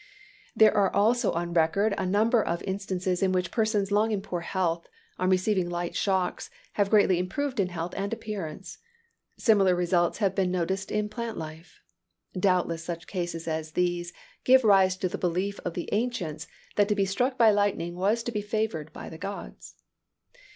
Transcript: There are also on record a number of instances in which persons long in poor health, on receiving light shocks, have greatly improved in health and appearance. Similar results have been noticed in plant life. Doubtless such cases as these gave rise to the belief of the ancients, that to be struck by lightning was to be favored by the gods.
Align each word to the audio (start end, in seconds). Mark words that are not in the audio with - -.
There 0.55 0.75
are 0.75 0.91
also 0.95 1.31
on 1.33 1.53
record 1.53 1.93
a 1.95 2.07
number 2.07 2.41
of 2.43 2.63
instances 2.63 3.21
in 3.21 3.31
which 3.31 3.51
persons 3.51 3.91
long 3.91 4.09
in 4.09 4.23
poor 4.23 4.39
health, 4.41 4.87
on 5.19 5.29
receiving 5.29 5.69
light 5.69 5.95
shocks, 5.95 6.49
have 6.73 6.89
greatly 6.89 7.19
improved 7.19 7.59
in 7.59 7.67
health 7.69 7.93
and 7.95 8.11
appearance. 8.11 8.79
Similar 9.37 9.75
results 9.75 10.17
have 10.17 10.33
been 10.33 10.49
noticed 10.49 10.89
in 10.89 11.07
plant 11.07 11.37
life. 11.37 11.83
Doubtless 12.33 12.83
such 12.83 13.05
cases 13.05 13.47
as 13.47 13.73
these 13.73 14.11
gave 14.43 14.63
rise 14.63 14.97
to 14.97 15.07
the 15.07 15.19
belief 15.19 15.59
of 15.59 15.75
the 15.75 15.87
ancients, 15.91 16.47
that 16.77 16.87
to 16.87 16.95
be 16.95 17.05
struck 17.05 17.37
by 17.37 17.51
lightning 17.51 17.93
was 17.93 18.23
to 18.23 18.31
be 18.31 18.41
favored 18.41 18.91
by 18.91 19.07
the 19.07 19.19
gods. 19.19 19.75